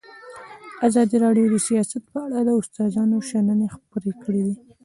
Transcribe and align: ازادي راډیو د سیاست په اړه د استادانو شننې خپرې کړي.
ازادي 0.87 1.15
راډیو 1.25 1.45
د 1.49 1.55
سیاست 1.67 2.03
په 2.11 2.17
اړه 2.25 2.39
د 2.43 2.49
استادانو 2.59 3.17
شننې 3.29 3.67
خپرې 3.75 4.11
کړي. 4.23 4.43